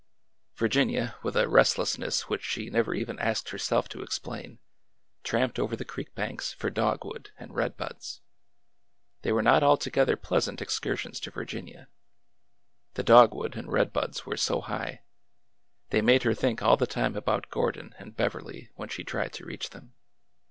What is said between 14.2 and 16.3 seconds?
were so high. They made